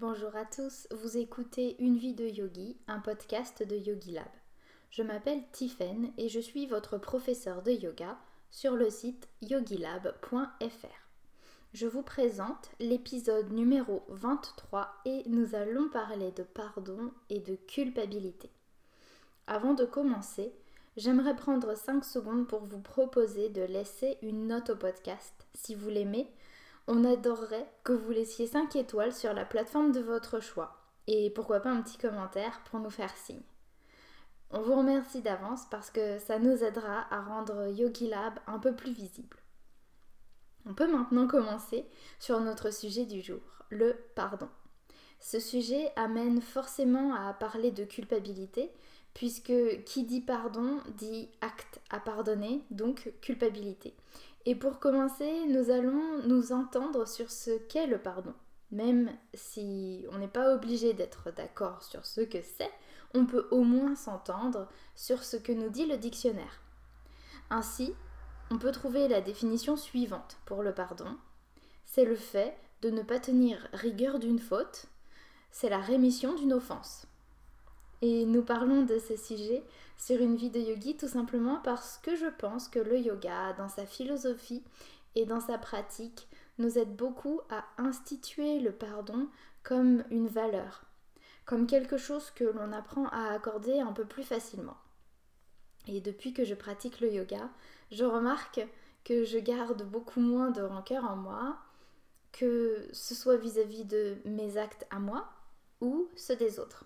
[0.00, 4.28] Bonjour à tous, vous écoutez Une vie de yogi, un podcast de Yogi Lab.
[4.92, 8.16] Je m'appelle Tiffen et je suis votre professeur de yoga
[8.52, 11.10] sur le site yogilab.fr.
[11.74, 18.50] Je vous présente l'épisode numéro 23 et nous allons parler de pardon et de culpabilité.
[19.48, 20.52] Avant de commencer,
[20.96, 25.88] j'aimerais prendre 5 secondes pour vous proposer de laisser une note au podcast si vous
[25.90, 26.30] l'aimez
[26.88, 30.74] on adorerait que vous laissiez 5 étoiles sur la plateforme de votre choix.
[31.06, 33.42] Et pourquoi pas un petit commentaire pour nous faire signe.
[34.50, 38.74] On vous remercie d'avance parce que ça nous aidera à rendre Yogi Lab un peu
[38.74, 39.36] plus visible.
[40.64, 41.86] On peut maintenant commencer
[42.18, 44.48] sur notre sujet du jour, le pardon.
[45.20, 48.72] Ce sujet amène forcément à parler de culpabilité,
[49.12, 49.52] puisque
[49.84, 53.94] qui dit pardon dit acte à pardonner, donc culpabilité.
[54.48, 58.32] Et pour commencer, nous allons nous entendre sur ce qu'est le pardon.
[58.70, 62.70] Même si on n'est pas obligé d'être d'accord sur ce que c'est,
[63.12, 66.62] on peut au moins s'entendre sur ce que nous dit le dictionnaire.
[67.50, 67.92] Ainsi,
[68.50, 71.18] on peut trouver la définition suivante pour le pardon.
[71.84, 74.86] C'est le fait de ne pas tenir rigueur d'une faute,
[75.50, 77.06] c'est la rémission d'une offense.
[78.00, 79.64] Et nous parlons de ce sujet
[79.96, 83.68] sur une vie de yogi tout simplement parce que je pense que le yoga, dans
[83.68, 84.62] sa philosophie
[85.16, 89.28] et dans sa pratique, nous aide beaucoup à instituer le pardon
[89.62, 90.84] comme une valeur,
[91.44, 94.76] comme quelque chose que l'on apprend à accorder un peu plus facilement.
[95.88, 97.50] Et depuis que je pratique le yoga,
[97.90, 98.60] je remarque
[99.04, 101.56] que je garde beaucoup moins de rancœur en moi,
[102.32, 105.28] que ce soit vis-à-vis de mes actes à moi
[105.80, 106.84] ou ceux des autres.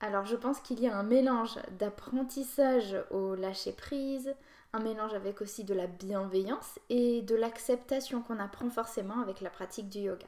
[0.00, 4.34] Alors je pense qu'il y a un mélange d'apprentissage au lâcher-prise,
[4.72, 9.50] un mélange avec aussi de la bienveillance et de l'acceptation qu'on apprend forcément avec la
[9.50, 10.26] pratique du yoga.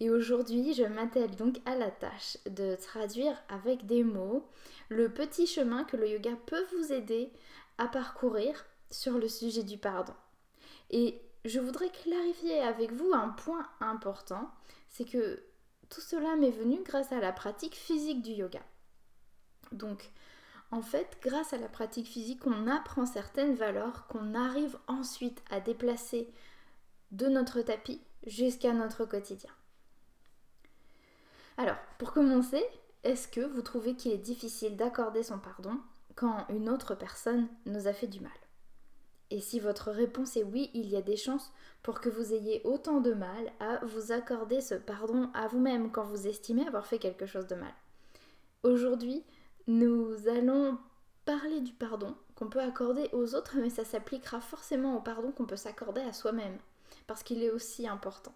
[0.00, 4.48] Et aujourd'hui, je m'attelle donc à la tâche de traduire avec des mots
[4.88, 7.30] le petit chemin que le yoga peut vous aider
[7.78, 10.14] à parcourir sur le sujet du pardon.
[10.90, 14.50] Et je voudrais clarifier avec vous un point important,
[14.88, 15.42] c'est que
[15.90, 18.60] tout cela m'est venu grâce à la pratique physique du yoga.
[19.72, 20.10] Donc,
[20.70, 25.60] en fait, grâce à la pratique physique, on apprend certaines valeurs qu'on arrive ensuite à
[25.60, 26.32] déplacer
[27.10, 29.50] de notre tapis jusqu'à notre quotidien.
[31.56, 32.64] Alors, pour commencer,
[33.02, 35.78] est-ce que vous trouvez qu'il est difficile d'accorder son pardon
[36.14, 38.32] quand une autre personne nous a fait du mal?
[39.30, 41.52] Et si votre réponse est oui, il y a des chances
[41.82, 46.04] pour que vous ayez autant de mal à vous accorder ce pardon à vous-même quand
[46.04, 47.72] vous estimez avoir fait quelque chose de mal.
[48.62, 49.24] Aujourd'hui,
[49.66, 50.78] nous allons
[51.24, 55.46] parler du pardon qu'on peut accorder aux autres, mais ça s'appliquera forcément au pardon qu'on
[55.46, 56.58] peut s'accorder à soi-même,
[57.06, 58.34] parce qu'il est aussi important.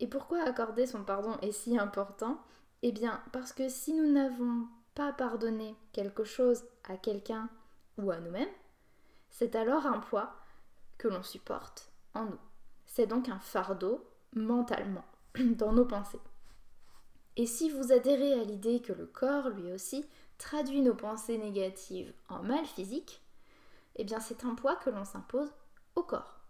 [0.00, 2.42] Et pourquoi accorder son pardon est si important?
[2.82, 7.48] Eh bien, parce que si nous n'avons pas pardonné quelque chose à quelqu'un
[7.96, 8.48] ou à nous-mêmes,
[9.30, 10.34] c'est alors un poids
[10.98, 12.38] que l'on supporte en nous.
[12.86, 14.04] C'est donc un fardeau
[14.34, 15.04] mentalement
[15.36, 16.20] dans nos pensées.
[17.36, 20.06] Et si vous adhérez à l'idée que le corps, lui aussi,
[20.38, 23.20] traduit nos pensées négatives en mal physique,
[23.96, 25.52] eh bien c'est un poids que l'on s'impose
[25.96, 26.40] au corps.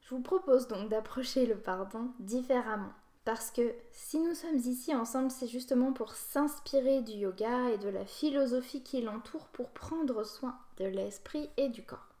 [0.00, 2.92] Je vous propose donc d'approcher le pardon différemment,
[3.24, 7.88] parce que si nous sommes ici ensemble, c'est justement pour s'inspirer du yoga et de
[7.88, 12.14] la philosophie qui l'entoure pour prendre soin de l'esprit et du corps.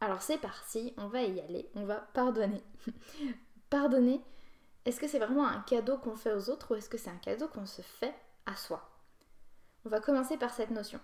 [0.00, 2.62] Alors c'est parti, on va y aller, on va pardonner.
[3.70, 4.22] pardonner,
[4.84, 7.16] est-ce que c'est vraiment un cadeau qu'on fait aux autres ou est-ce que c'est un
[7.16, 8.14] cadeau qu'on se fait
[8.46, 8.88] à soi?
[9.84, 11.00] On va commencer par cette notion.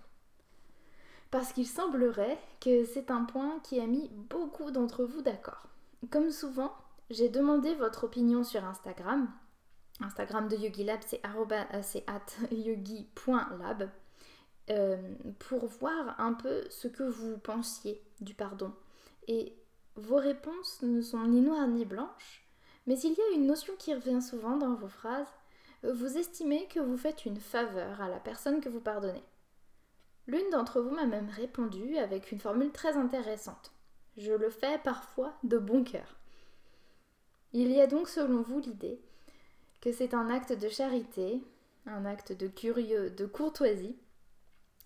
[1.31, 5.67] Parce qu'il semblerait que c'est un point qui a mis beaucoup d'entre vous d'accord.
[6.11, 6.73] Comme souvent,
[7.09, 9.31] j'ai demandé votre opinion sur Instagram.
[10.01, 11.21] Instagram de YogiLab, c'est
[12.51, 13.89] yogi.lab.
[14.71, 14.97] Euh,
[15.37, 18.73] pour voir un peu ce que vous pensiez du pardon.
[19.27, 19.55] Et
[19.95, 22.44] vos réponses ne sont ni noires ni blanches,
[22.87, 25.33] mais il y a une notion qui revient souvent dans vos phrases.
[25.83, 29.23] Vous estimez que vous faites une faveur à la personne que vous pardonnez.
[30.27, 33.71] L'une d'entre vous m'a même répondu avec une formule très intéressante.
[34.17, 36.15] Je le fais parfois de bon cœur.
[37.53, 38.99] Il y a donc selon vous l'idée
[39.81, 41.43] que c'est un acte de charité,
[41.85, 43.97] un acte de curieux, de courtoisie,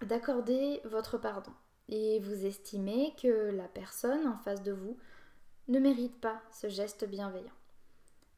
[0.02, 1.52] d'accorder votre pardon.
[1.88, 4.98] Et vous estimez que la personne en face de vous
[5.68, 7.59] ne mérite pas ce geste bienveillant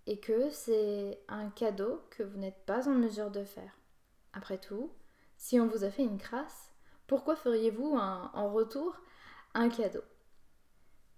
[0.07, 3.77] et que c'est un cadeau que vous n'êtes pas en mesure de faire.
[4.33, 4.91] Après tout,
[5.37, 6.71] si on vous a fait une crasse,
[7.07, 8.95] pourquoi feriez-vous en retour
[9.53, 10.01] un cadeau?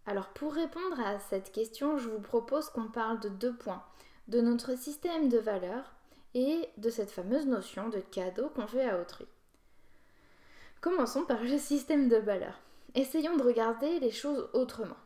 [0.05, 3.83] Alors pour répondre à cette question, je vous propose qu'on parle de deux points,
[4.27, 5.93] de notre système de valeurs
[6.33, 9.27] et de cette fameuse notion de cadeau qu'on fait à autrui.
[10.81, 12.59] Commençons par le système de valeurs.
[12.95, 14.97] Essayons de regarder les choses autrement.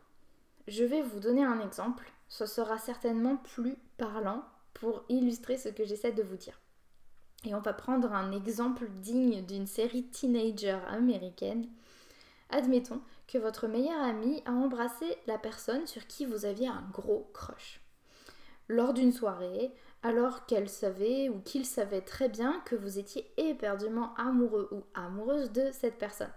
[0.66, 4.44] Je vais vous donner un exemple, ce sera certainement plus parlant
[4.74, 6.60] pour illustrer ce que j'essaie de vous dire.
[7.44, 11.68] Et on va prendre un exemple digne d'une série teenager américaine.
[12.50, 17.30] Admettons que votre meilleur ami a embrassé la personne sur qui vous aviez un gros
[17.32, 17.80] crush.
[18.68, 19.72] Lors d'une soirée,
[20.02, 25.52] alors qu'elle savait ou qu'il savait très bien que vous étiez éperdument amoureux ou amoureuse
[25.52, 26.32] de cette personne.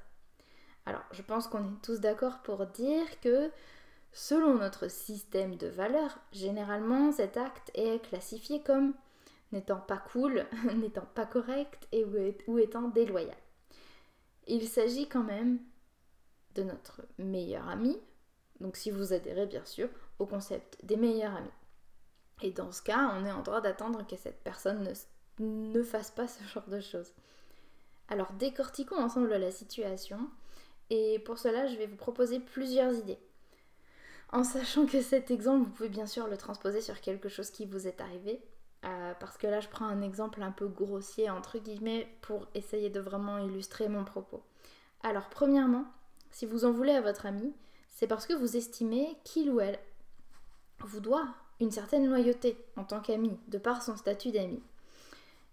[0.86, 3.52] Alors, je pense qu'on est tous d'accord pour dire que
[4.12, 8.94] selon notre système de valeurs, généralement cet acte est classifié comme
[9.52, 12.06] n'étant pas cool, n'étant pas correct et
[12.48, 13.38] ou étant déloyal.
[14.48, 15.60] Il s'agit quand même
[16.56, 17.98] de notre meilleur ami,
[18.60, 21.50] donc si vous adhérez bien sûr au concept des meilleurs amis.
[22.42, 24.94] Et dans ce cas, on est en droit d'attendre que cette personne ne,
[25.46, 27.14] ne fasse pas ce genre de choses.
[28.08, 30.30] Alors décortiquons ensemble la situation
[30.90, 33.20] et pour cela je vais vous proposer plusieurs idées.
[34.32, 37.66] En sachant que cet exemple, vous pouvez bien sûr le transposer sur quelque chose qui
[37.66, 38.42] vous est arrivé,
[38.86, 42.90] euh, parce que là je prends un exemple un peu grossier entre guillemets pour essayer
[42.90, 44.42] de vraiment illustrer mon propos.
[45.04, 45.86] Alors premièrement,
[46.32, 47.54] si vous en voulez à votre ami,
[47.90, 49.80] c'est parce que vous estimez qu'il ou elle
[50.80, 51.28] vous doit
[51.60, 54.64] une certaine loyauté en tant qu'ami, de par son statut d'ami.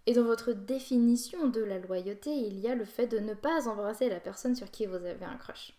[0.06, 3.68] Et dans votre définition de la loyauté, il y a le fait de ne pas
[3.68, 5.74] embrasser la personne sur qui vous avez un crush.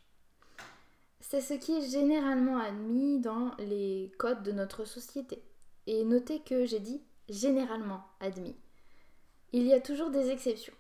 [1.20, 5.44] C'est ce qui est généralement admis dans les codes de notre société.
[5.86, 8.56] Et notez que j'ai dit généralement admis.
[9.52, 10.74] Il y a toujours des exceptions.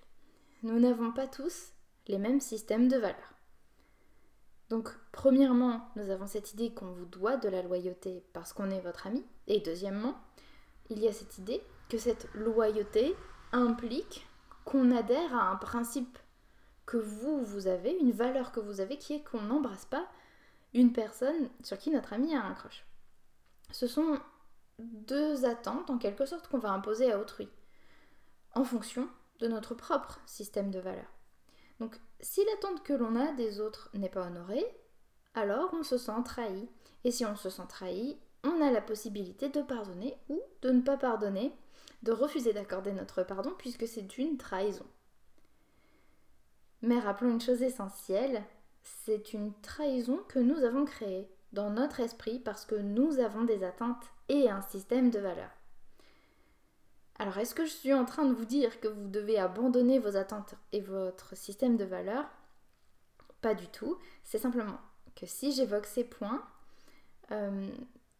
[0.63, 1.73] Nous n'avons pas tous
[2.07, 3.33] les mêmes systèmes de valeurs.
[4.69, 8.81] Donc, premièrement, nous avons cette idée qu'on vous doit de la loyauté parce qu'on est
[8.81, 9.25] votre ami.
[9.47, 10.15] Et deuxièmement,
[10.89, 13.15] il y a cette idée que cette loyauté
[13.51, 14.27] implique
[14.65, 16.19] qu'on adhère à un principe
[16.85, 20.07] que vous, vous avez, une valeur que vous avez qui est qu'on n'embrasse pas
[20.73, 22.85] une personne sur qui notre ami a un crush.
[23.71, 24.19] Ce sont
[24.79, 27.49] deux attentes en quelque sorte qu'on va imposer à autrui
[28.55, 29.07] en fonction
[29.39, 31.13] de notre propre système de valeurs.
[31.79, 34.65] Donc si l'attente que l'on a des autres n'est pas honorée,
[35.33, 36.67] alors on se sent trahi.
[37.03, 40.81] Et si on se sent trahi, on a la possibilité de pardonner ou de ne
[40.81, 41.53] pas pardonner,
[42.03, 44.85] de refuser d'accorder notre pardon puisque c'est une trahison.
[46.81, 48.43] Mais rappelons une chose essentielle,
[48.83, 53.63] c'est une trahison que nous avons créée dans notre esprit parce que nous avons des
[53.63, 55.51] attentes et un système de valeurs.
[57.17, 60.15] Alors est-ce que je suis en train de vous dire que vous devez abandonner vos
[60.15, 62.29] attentes et votre système de valeurs?
[63.41, 63.97] Pas du tout.
[64.23, 64.79] C'est simplement
[65.15, 66.45] que si j'évoque ces points,
[67.31, 67.69] euh,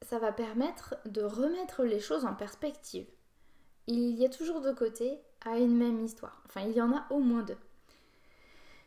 [0.01, 3.07] ça va permettre de remettre les choses en perspective.
[3.87, 6.41] Il y a toujours deux côtés à une même histoire.
[6.45, 7.57] Enfin, il y en a au moins deux.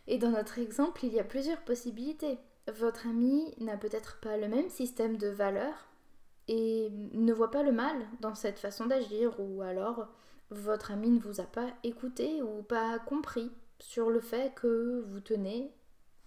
[0.07, 2.39] Et dans notre exemple, il y a plusieurs possibilités.
[2.73, 5.89] Votre ami n'a peut-être pas le même système de valeurs
[6.49, 10.09] et ne voit pas le mal dans cette façon d'agir ou alors
[10.51, 15.21] votre ami ne vous a pas écouté ou pas compris sur le fait que vous
[15.21, 15.73] tenez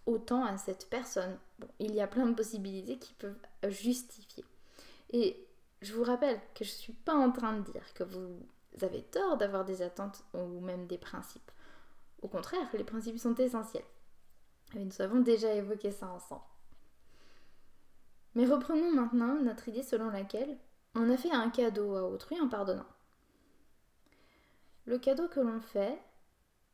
[0.05, 1.37] autant à cette personne.
[1.59, 3.37] Bon, il y a plein de possibilités qui peuvent
[3.67, 4.43] justifier.
[5.11, 5.45] Et
[5.81, 8.39] je vous rappelle que je ne suis pas en train de dire que vous
[8.81, 11.51] avez tort d'avoir des attentes ou même des principes.
[12.21, 13.85] Au contraire, les principes sont essentiels.
[14.75, 16.41] Et nous avons déjà évoqué ça ensemble.
[18.33, 20.57] Mais reprenons maintenant notre idée selon laquelle
[20.95, 22.85] on a fait un cadeau à autrui en pardonnant.
[24.85, 25.97] Le cadeau que l'on fait,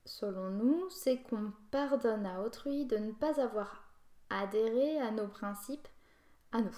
[0.06, 3.88] selon nous, c'est qu'on pardonne à autrui de ne pas avoir
[4.30, 5.88] adhéré à nos principes
[6.52, 6.78] à nous.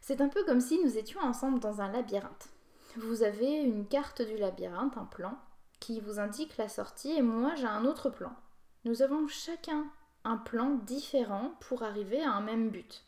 [0.00, 2.48] C'est un peu comme si nous étions ensemble dans un labyrinthe.
[2.96, 5.36] Vous avez une carte du labyrinthe, un plan,
[5.80, 8.32] qui vous indique la sortie, et moi j'ai un autre plan.
[8.84, 9.86] Nous avons chacun
[10.24, 13.04] un plan différent pour arriver à un même but.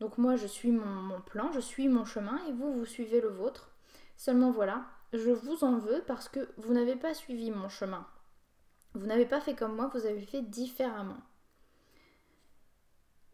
[0.00, 3.28] Donc moi je suis mon, plan, je suis mon chemin et vous vous suivez le
[3.28, 3.70] vôtre.
[4.16, 8.06] Seulement voilà, je vous en veux parce que vous n'avez pas suivi mon chemin.
[8.94, 11.18] Vous n'avez pas fait comme moi, vous avez fait différemment.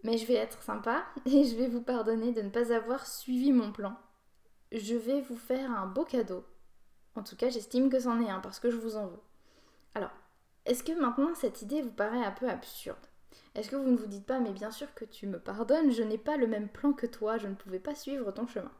[0.04, 3.52] Mais je vais être sympa et je vais vous pardonner de ne pas avoir suivi
[3.52, 3.96] mon plan.
[4.70, 6.44] Je vais vous faire un beau cadeau.
[7.14, 9.20] En tout cas, j'estime que c'en est un parce que je vous en veux.
[9.94, 10.10] Alors,
[10.64, 13.06] est-ce que maintenant cette idée vous paraît un peu absurde?
[13.54, 16.02] Est-ce que vous ne vous dites pas, mais bien sûr que tu me pardonnes, je
[16.02, 18.72] n'ai pas le même plan que toi, je ne pouvais pas suivre ton chemin?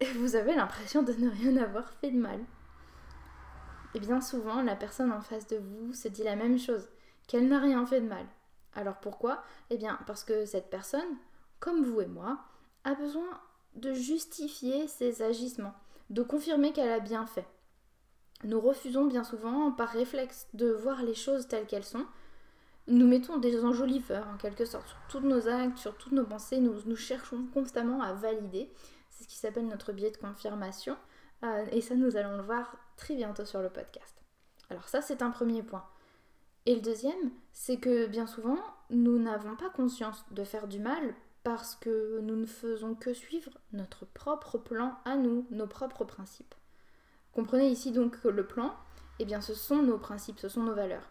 [0.16, 2.40] Vous avez l'impression de ne rien avoir fait de mal.
[3.94, 6.88] Et bien souvent, la personne en face de vous se dit la même chose,
[7.28, 8.26] qu'elle n'a rien fait de mal.
[8.74, 9.44] Alors pourquoi?
[9.70, 11.16] Eh bien parce que cette personne,
[11.60, 12.40] comme vous et moi,
[12.82, 13.40] a besoin
[13.74, 15.74] de justifier ses agissements,
[16.10, 17.46] de confirmer qu'elle a bien fait.
[18.44, 22.06] Nous refusons bien souvent, par réflexe, de voir les choses telles qu'elles sont.
[22.86, 26.60] Nous mettons des enjoliveurs, en quelque sorte, sur tous nos actes, sur toutes nos pensées.
[26.60, 28.70] Nous, nous cherchons constamment à valider.
[29.10, 30.96] C'est ce qui s'appelle notre biais de confirmation.
[31.42, 34.22] Euh, et ça, nous allons le voir très bientôt sur le podcast.
[34.68, 35.84] Alors ça, c'est un premier point.
[36.66, 38.58] Et le deuxième, c'est que bien souvent,
[38.90, 41.14] nous n'avons pas conscience de faire du mal
[41.44, 46.54] parce que nous ne faisons que suivre notre propre plan à nous, nos propres principes.
[47.32, 48.74] Comprenez ici donc que le plan,
[49.18, 51.10] eh bien ce sont nos principes, ce sont nos valeurs.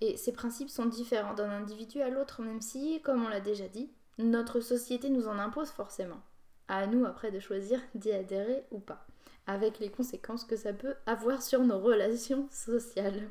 [0.00, 3.66] Et ces principes sont différents d'un individu à l'autre, même si, comme on l'a déjà
[3.66, 6.20] dit, notre société nous en impose forcément.
[6.68, 9.04] À nous après de choisir d'y adhérer ou pas,
[9.48, 13.28] avec les conséquences que ça peut avoir sur nos relations sociales.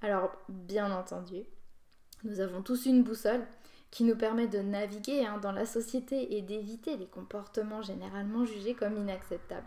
[0.00, 1.44] Alors, bien entendu,
[2.24, 3.44] nous avons tous une boussole
[3.90, 8.74] qui nous permet de naviguer hein, dans la société et d'éviter les comportements généralement jugés
[8.74, 9.66] comme inacceptables.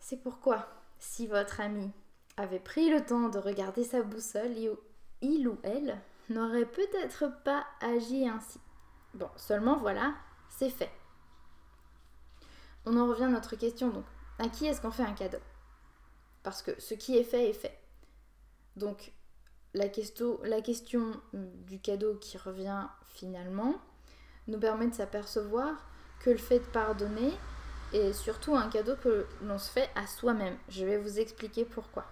[0.00, 0.68] C'est pourquoi,
[0.98, 1.90] si votre ami
[2.36, 4.54] avait pris le temps de regarder sa boussole,
[5.20, 8.60] il ou elle n'aurait peut-être pas agi ainsi.
[9.14, 10.14] Bon, seulement voilà,
[10.48, 10.90] c'est fait.
[12.84, 14.04] On en revient à notre question donc.
[14.38, 15.38] À qui est-ce qu'on fait un cadeau?
[16.44, 17.76] Parce que ce qui est fait est fait.
[18.76, 19.12] Donc,
[19.74, 23.74] la question, question du cadeau qui revient finalement
[24.46, 25.86] nous permet de s'apercevoir
[26.20, 27.32] que le fait de pardonner
[27.92, 30.56] est surtout un cadeau que l'on se fait à soi-même.
[30.68, 32.06] Je vais vous expliquer pourquoi.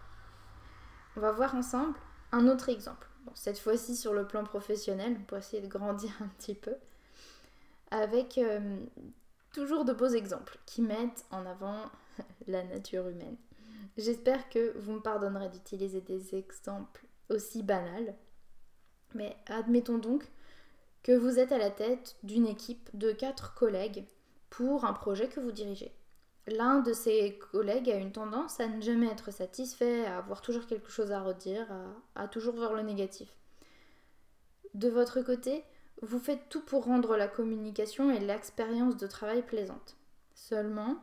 [1.16, 1.98] On va voir ensemble
[2.32, 3.08] un autre exemple.
[3.34, 6.74] cette fois-ci sur le plan professionnel, pour essayer de grandir un petit peu,
[7.90, 8.78] avec euh,
[9.52, 11.90] toujours de beaux exemples qui mettent en avant
[12.46, 13.36] la nature humaine.
[13.96, 18.14] J'espère que vous me pardonnerez d'utiliser des exemples aussi banals.
[19.14, 20.30] Mais admettons donc
[21.02, 24.04] que vous êtes à la tête d'une équipe de quatre collègues
[24.50, 25.92] pour un projet que vous dirigez.
[26.48, 30.66] L'un de ces collègues a une tendance à ne jamais être satisfait, à avoir toujours
[30.66, 31.66] quelque chose à redire,
[32.14, 33.36] à, à toujours voir le négatif.
[34.74, 35.64] De votre côté,
[36.02, 39.96] vous faites tout pour rendre la communication et l'expérience de travail plaisante.
[40.34, 41.02] Seulement,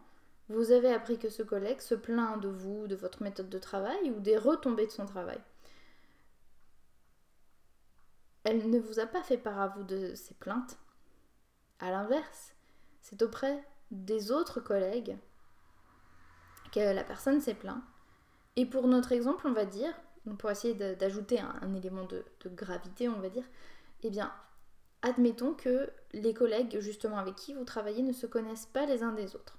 [0.49, 4.11] vous avez appris que ce collègue se plaint de vous, de votre méthode de travail
[4.11, 5.39] ou des retombées de son travail.
[8.43, 10.77] Elle ne vous a pas fait part à vous de ses plaintes.
[11.79, 12.53] À l'inverse,
[13.01, 15.17] c'est auprès des autres collègues
[16.71, 17.81] que la personne s'est plaint.
[18.55, 19.93] Et pour notre exemple, on va dire,
[20.37, 23.45] pour essayer d'ajouter un, élément de, de, gravité, on va dire,
[24.03, 24.31] eh bien,
[25.01, 29.11] admettons que les collègues justement avec qui vous travaillez ne se connaissent pas les uns
[29.13, 29.57] des autres.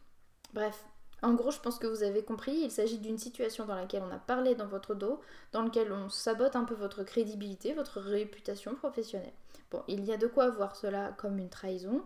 [0.53, 0.87] Bref,
[1.25, 4.15] en gros, je pense que vous avez compris, il s'agit d'une situation dans laquelle on
[4.15, 5.21] a parlé dans votre dos,
[5.53, 9.33] dans laquelle on sabote un peu votre crédibilité, votre réputation professionnelle.
[9.71, 12.03] Bon, il y a de quoi voir cela comme une trahison,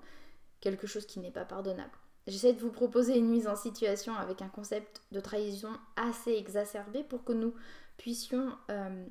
[0.60, 1.90] quelque chose qui n'est pas pardonnable.
[2.28, 7.02] J'essaie de vous proposer une mise en situation avec un concept de trahison assez exacerbé
[7.02, 7.54] pour que nous
[7.96, 9.06] puissions euh,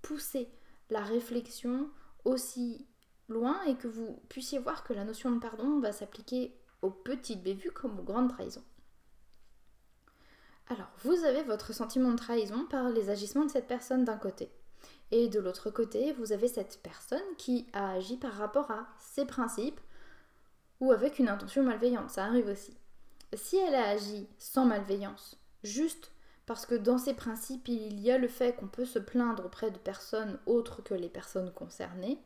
[0.00, 0.48] pousser
[0.88, 1.90] la réflexion
[2.24, 2.86] aussi
[3.28, 7.42] loin et que vous puissiez voir que la notion de pardon va s'appliquer aux petites
[7.42, 8.64] bévues comme aux grandes trahisons.
[10.70, 14.52] Alors, vous avez votre sentiment de trahison par les agissements de cette personne d'un côté.
[15.10, 19.26] Et de l'autre côté, vous avez cette personne qui a agi par rapport à ses
[19.26, 19.80] principes
[20.78, 22.10] ou avec une intention malveillante.
[22.10, 22.76] Ça arrive aussi.
[23.34, 26.12] Si elle a agi sans malveillance, juste
[26.46, 29.72] parce que dans ses principes, il y a le fait qu'on peut se plaindre auprès
[29.72, 32.22] de personnes autres que les personnes concernées,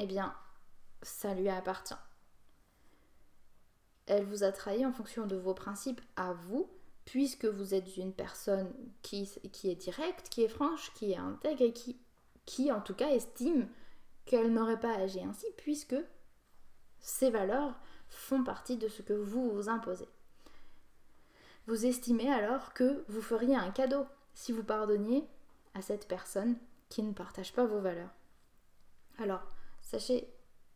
[0.00, 0.34] eh bien,
[1.02, 1.94] ça lui appartient.
[4.06, 6.68] Elle vous a trahi en fonction de vos principes à vous,
[7.08, 9.22] puisque vous êtes une personne qui,
[9.64, 11.98] est directe, qui est franche, qui est intègre et qui,
[12.44, 13.66] qui en tout cas estime
[14.26, 15.96] qu'elle n'aurait pas agi ainsi, puisque
[17.00, 17.74] ces valeurs
[18.08, 20.08] font partie de ce que vous vous imposez.
[21.66, 25.24] Vous estimez alors que vous feriez un cadeau si vous pardonniez
[25.74, 26.56] à cette personne
[26.90, 28.12] qui ne partage pas vos valeurs.
[29.18, 29.42] Alors,
[29.88, 30.28] Sachez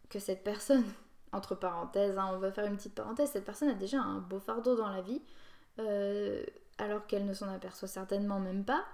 [0.09, 0.85] que cette personne,
[1.33, 4.39] entre parenthèses, hein, on va faire une petite parenthèse, cette personne a déjà un beau
[4.39, 5.21] fardeau dans la vie,
[5.79, 6.45] euh,
[6.79, 8.85] alors qu'elle ne s'en aperçoit certainement même pas,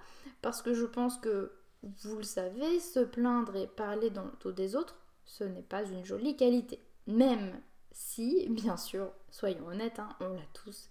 [0.41, 4.51] parce que je pense que, vous le savez, se plaindre et parler dans le dos
[4.51, 6.79] des autres, ce n'est pas une jolie qualité.
[7.07, 10.89] Même si, bien sûr, soyons honnêtes, hein, on l'a tous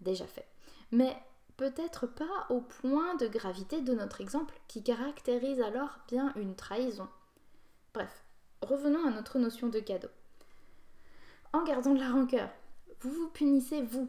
[0.00, 0.46] déjà fait.
[0.92, 1.16] Mais
[1.56, 7.08] peut-être pas au point de gravité de notre exemple, qui caractérise alors bien une trahison.
[7.94, 8.24] Bref,
[8.62, 10.08] revenons à notre notion de cadeau.
[11.52, 12.50] En gardant de la rancœur,
[13.00, 14.08] vous vous punissez vous.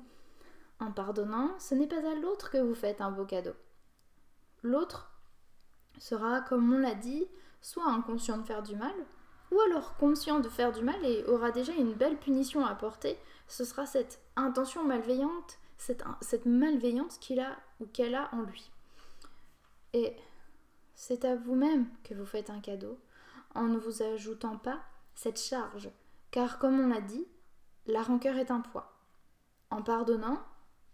[0.79, 3.53] En pardonnant, ce n'est pas à l'autre que vous faites un beau cadeau.
[4.63, 5.11] L'autre
[5.97, 7.27] sera, comme on l'a dit,
[7.61, 8.93] soit inconscient de faire du mal,
[9.51, 13.17] ou alors conscient de faire du mal et aura déjà une belle punition à porter,
[13.47, 18.69] ce sera cette intention malveillante, cette, malveillance qu'il a ou qu'elle a en lui.
[19.93, 20.15] Et
[20.95, 22.99] c'est à vous-même que vous faites un cadeau
[23.55, 24.79] en ne vous ajoutant pas
[25.15, 25.89] cette charge,
[26.31, 27.25] car comme on l'a dit,
[27.85, 28.93] la rancœur est un poids.
[29.69, 30.39] En pardonnant,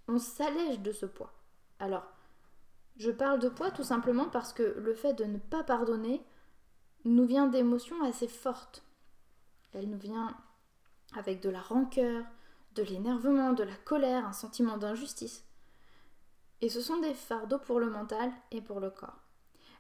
[0.08, 1.34] on s'allège de ce poids.
[1.80, 2.06] Alors,
[2.98, 6.22] je parle de poids tout simplement parce que le fait de ne pas pardonner
[7.06, 8.84] nous vient d'émotions assez fortes.
[9.74, 10.36] Elle nous vient
[11.16, 12.24] avec de la rancœur,
[12.76, 15.44] de l'énervement, de la colère, un sentiment d'injustice.
[16.62, 19.20] Et ce sont des fardeaux pour le mental et pour le corps.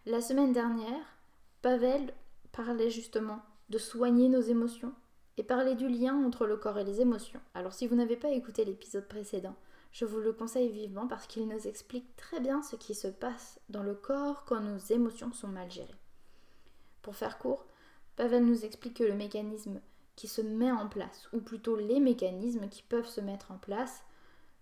[0.05, 1.05] La semaine dernière,
[1.61, 2.13] Pavel
[2.51, 4.93] parlait justement de soigner nos émotions
[5.37, 7.39] et parlait du lien entre le corps et les émotions.
[7.53, 9.55] Alors si vous n'avez pas écouté l'épisode précédent,
[9.93, 13.59] je vous le conseille vivement parce qu'il nous explique très bien ce qui se passe
[13.69, 15.93] dans le corps quand nos émotions sont mal gérées.
[17.03, 17.67] Pour faire court,
[18.15, 19.79] Pavel nous explique que le mécanisme
[20.15, 24.03] qui se met en place, ou plutôt les mécanismes qui peuvent se mettre en place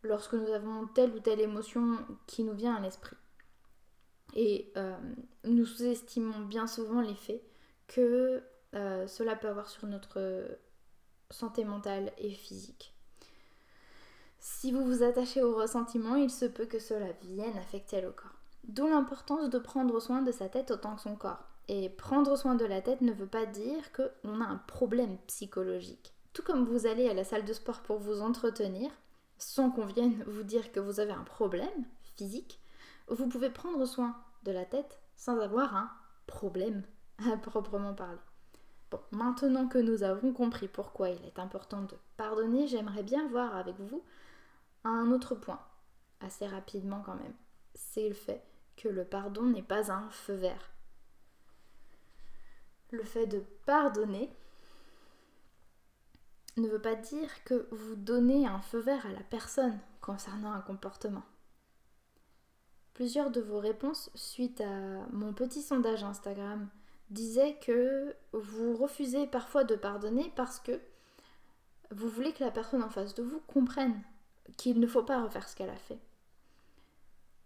[0.04, 1.98] lorsque nous avons telle ou telle émotion
[2.28, 3.18] qui nous vient à l'esprit.
[4.34, 4.98] Et euh,
[5.46, 7.42] nous sous-estimons bien souvent l'effet
[7.88, 10.58] que euh, cela peut avoir sur notre
[11.30, 12.94] santé mentale et physique.
[14.44, 18.42] Si vous vous attachez au ressentiment, il se peut que cela vienne affecter le corps.
[18.64, 21.44] D'où l'importance de prendre soin de sa tête autant que son corps.
[21.68, 26.16] Et prendre soin de la tête ne veut pas dire qu'on a un problème psychologique.
[26.34, 28.90] Tout comme vous allez à la salle de sport pour vous entretenir,
[29.38, 32.60] sans qu'on vienne vous dire que vous avez un problème physique,
[33.10, 35.92] vous pouvez prendre soin de la tête sans avoir un
[36.26, 36.82] problème
[37.32, 38.18] à proprement parler.
[38.90, 43.56] Bon, maintenant que nous avons compris pourquoi il est important de pardonner, j'aimerais bien voir
[43.56, 44.04] avec vous
[44.84, 45.62] un autre point,
[46.20, 47.36] assez rapidement quand même.
[47.76, 48.44] C'est le fait
[48.76, 50.72] que le pardon n'est pas un feu vert.
[52.92, 54.30] Le fait de pardonner
[56.58, 60.62] ne veut pas dire que vous donnez un feu vert à la personne concernant un
[60.62, 61.24] comportement.
[62.94, 66.68] Plusieurs de vos réponses suite à mon petit sondage Instagram
[67.10, 70.80] disaient que vous refusez parfois de pardonner parce que
[71.92, 74.02] vous voulez que la personne en face de vous comprenne
[74.58, 76.00] qu'il ne faut pas refaire ce qu'elle a fait.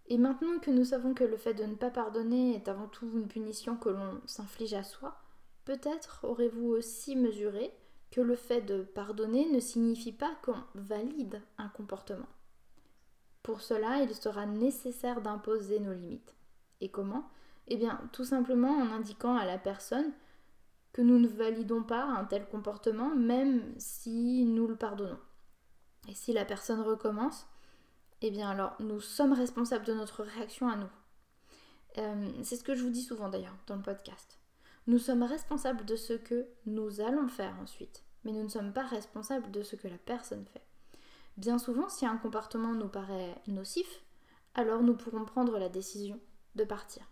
[0.08, 3.10] Et maintenant que nous savons que le fait de ne pas pardonner est avant tout
[3.16, 5.18] une punition que l'on s'inflige à soi,
[5.66, 7.72] Peut-être aurez-vous aussi mesuré
[8.12, 12.28] que le fait de pardonner ne signifie pas qu'on valide un comportement.
[13.42, 16.36] Pour cela, il sera nécessaire d'imposer nos limites.
[16.82, 17.28] Et comment?
[17.68, 20.14] Eh bien, tout simplement en indiquant à la personne
[20.94, 25.20] que nous ne validons pas un tel comportement, même si nous le pardonnons.
[26.08, 27.48] Et si la personne recommence,
[28.22, 30.90] eh bien alors nous sommes responsables de notre réaction à nous.
[31.98, 34.40] Euh, c'est ce que je vous dis souvent d'ailleurs dans le podcast.
[34.88, 38.86] Nous sommes responsables de ce que nous allons faire ensuite, mais nous ne sommes pas
[38.86, 40.62] responsables de ce que la personne fait.
[41.38, 44.02] Bien souvent, si un comportement nous paraît nocif,
[44.54, 46.20] alors nous pourrons prendre la décision
[46.56, 47.04] de partir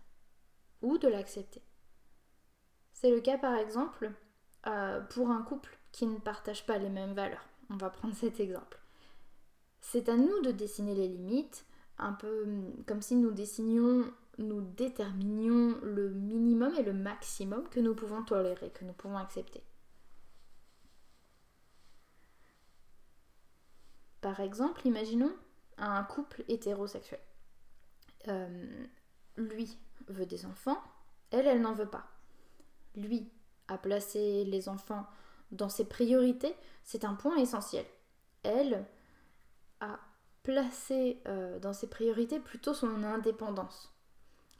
[0.82, 1.62] ou de l'accepter.
[2.92, 4.12] C'est le cas par exemple
[4.66, 7.46] euh, pour un couple qui ne partage pas les mêmes valeurs.
[7.70, 8.78] On va prendre cet exemple.
[9.86, 11.66] C'est à nous de dessiner les limites,
[11.98, 12.46] un peu
[12.86, 18.70] comme si nous dessinions nous déterminions le minimum et le maximum que nous pouvons tolérer,
[18.70, 19.62] que nous pouvons accepter.
[24.22, 25.32] Par exemple, imaginons
[25.76, 27.20] un couple hétérosexuel.
[28.28, 28.86] Euh,
[29.36, 30.82] lui veut des enfants,
[31.30, 32.08] elle, elle n'en veut pas.
[32.96, 33.30] Lui
[33.68, 35.06] a placé les enfants
[35.52, 37.84] dans ses priorités, c'est un point essentiel.
[38.42, 38.84] Elle
[39.84, 39.98] a
[40.42, 43.92] placé euh, dans ses priorités plutôt son indépendance.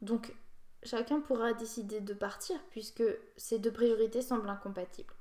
[0.03, 0.35] Donc
[0.83, 3.05] chacun pourra décider de partir puisque
[3.37, 5.15] ces deux priorités semblent incompatibles.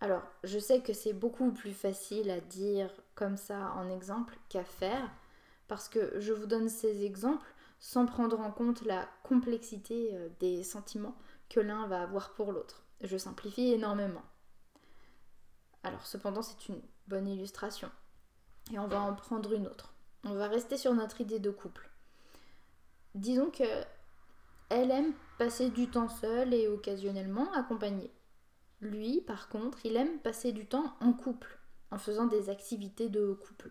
[0.00, 4.64] Alors, je sais que c'est beaucoup plus facile à dire comme ça en exemple qu'à
[4.64, 5.08] faire,
[5.68, 7.46] parce que je vous donne ces exemples
[7.78, 11.16] sans prendre en compte la complexité euh, des sentiments
[11.48, 12.82] que l'un va avoir pour l'autre.
[13.00, 14.22] Je simplifie énormément.
[15.84, 17.90] Alors, cependant, c'est une bonne illustration.
[18.70, 19.94] Et on va en prendre une autre.
[20.24, 21.90] On va rester sur notre idée de couple.
[23.14, 23.64] Disons que
[24.68, 28.10] elle aime passer du temps seule et occasionnellement accompagnée.
[28.80, 31.58] Lui, par contre, il aime passer du temps en couple,
[31.90, 33.70] en faisant des activités de couple.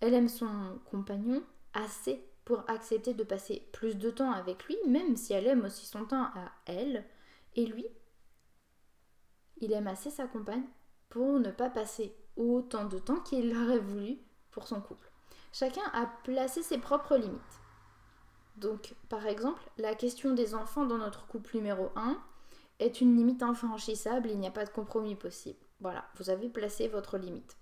[0.00, 1.42] Elle aime son compagnon
[1.74, 5.86] assez pour accepter de passer plus de temps avec lui, même si elle aime aussi
[5.86, 7.04] son temps à elle.
[7.56, 7.86] Et lui,
[9.58, 10.64] il aime assez sa compagne
[11.10, 14.18] pour ne pas passer autant de temps qu'il aurait voulu
[14.50, 15.10] pour son couple.
[15.52, 17.60] Chacun a placé ses propres limites.
[18.56, 22.16] Donc, par exemple, la question des enfants dans notre couple numéro 1,
[22.78, 25.58] est une limite infranchissable, il n'y a pas de compromis possible.
[25.80, 27.56] Voilà, vous avez placé votre limite.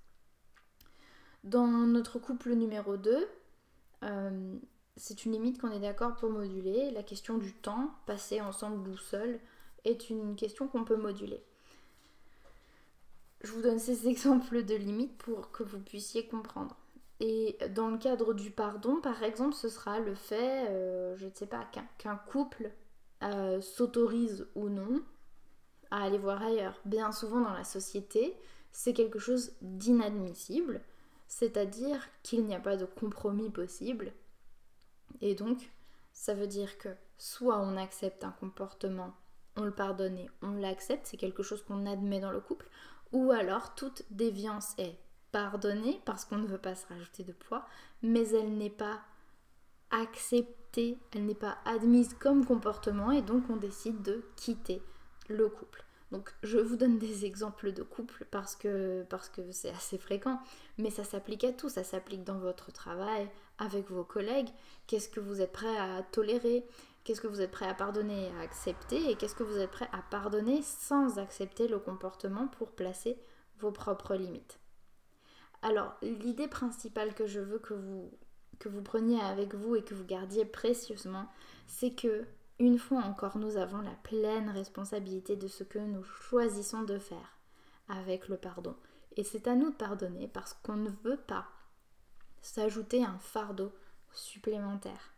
[1.44, 3.28] Dans notre couple numéro 2,
[4.04, 4.58] euh,
[4.96, 6.90] c'est une limite qu'on est d'accord pour moduler.
[6.92, 9.40] La question du temps passé ensemble ou seul
[9.84, 11.42] est une question qu'on peut moduler.
[13.42, 16.76] Je vous donne ces exemples de limites pour que vous puissiez comprendre.
[17.20, 21.30] Et dans le cadre du pardon, par exemple, ce sera le fait, euh, je ne
[21.32, 21.64] sais pas,
[21.98, 22.72] qu'un couple
[23.22, 25.02] euh, s'autorise ou non
[25.92, 26.80] à aller voir ailleurs.
[26.84, 28.36] Bien souvent dans la société,
[28.72, 30.80] c'est quelque chose d'inadmissible,
[31.28, 34.12] c'est-à-dire qu'il n'y a pas de compromis possible.
[35.20, 35.70] Et donc,
[36.12, 39.14] ça veut dire que soit on accepte un comportement,
[39.56, 42.68] on le pardonne et on l'accepte, c'est quelque chose qu'on admet dans le couple,
[43.12, 44.98] ou alors toute déviance est
[45.32, 47.66] pardonnée parce qu'on ne veut pas se rajouter de poids,
[48.02, 49.00] mais elle n'est pas
[49.90, 54.82] acceptée, elle n'est pas admise comme comportement et donc on décide de quitter
[55.28, 55.84] le couple.
[56.12, 60.40] Donc je vous donne des exemples de couple parce que parce que c'est assez fréquent,
[60.78, 64.48] mais ça s'applique à tout, ça s'applique dans votre travail, avec vos collègues,
[64.86, 66.64] qu'est-ce que vous êtes prêt à tolérer,
[67.04, 69.70] qu'est-ce que vous êtes prêt à pardonner et à accepter et qu'est-ce que vous êtes
[69.70, 73.18] prêt à pardonner sans accepter le comportement pour placer
[73.58, 74.58] vos propres limites?
[75.62, 80.44] Alors, l'idée principale que je veux que vous, preniez avec vous et que vous gardiez
[80.44, 81.28] précieusement,
[81.68, 82.24] c'est que,
[82.58, 87.38] une fois encore, nous avons la pleine responsabilité de ce que nous choisissons de faire
[87.88, 88.76] avec le pardon.
[89.16, 91.46] Et c'est à nous de pardonner parce qu'on ne veut pas
[92.40, 93.72] s'ajouter un fardeau
[94.12, 95.12] supplémentaire.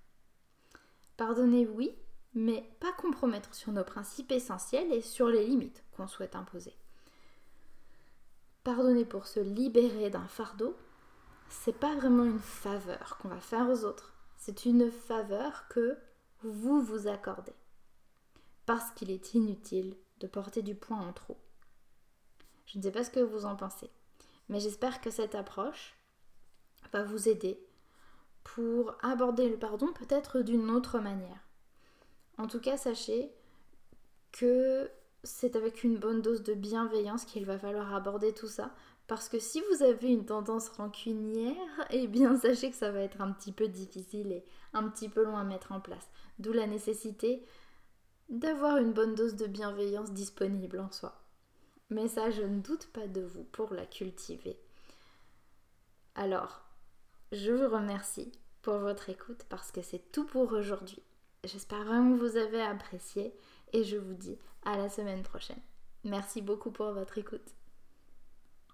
[1.16, 1.96] Pardonner, oui,
[2.35, 6.74] mais pas compromettre sur nos principes essentiels et sur les limites qu'on souhaite imposer.
[8.64, 10.77] Pardonner pour se libérer d'un fardeau,
[11.48, 15.96] c'est pas vraiment une faveur qu'on va faire aux autres, c'est une faveur que
[16.42, 17.55] vous vous accordez.
[18.66, 21.38] Parce qu'il est inutile de porter du poids en trop.
[22.66, 23.90] Je ne sais pas ce que vous en pensez,
[24.48, 25.94] mais j'espère que cette approche
[26.92, 27.64] va vous aider
[28.44, 31.40] pour aborder le pardon peut-être d'une autre manière.
[32.38, 33.33] En tout cas, sachez
[34.33, 34.90] que
[35.22, 38.74] c'est avec une bonne dose de bienveillance qu'il va falloir aborder tout ça.
[39.07, 41.57] Parce que si vous avez une tendance rancunière,
[41.90, 45.24] eh bien sachez que ça va être un petit peu difficile et un petit peu
[45.24, 46.09] long à mettre en place.
[46.38, 47.44] D'où la nécessité
[48.28, 51.20] d'avoir une bonne dose de bienveillance disponible en soi.
[51.90, 54.59] Mais ça, je ne doute pas de vous pour la cultiver.
[56.14, 56.63] Alors,
[57.35, 58.31] je vous remercie
[58.62, 61.03] pour votre écoute parce que c'est tout pour aujourd'hui.
[61.42, 63.35] J'espère vraiment que vous avez apprécié
[63.73, 65.61] et je vous dis à la semaine prochaine.
[66.05, 67.55] Merci beaucoup pour votre écoute.